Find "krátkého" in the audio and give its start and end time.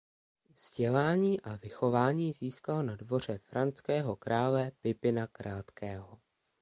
5.27-6.19